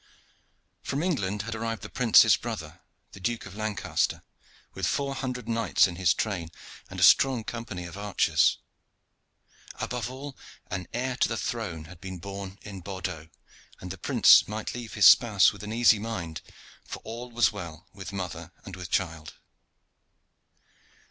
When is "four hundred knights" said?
4.87-5.85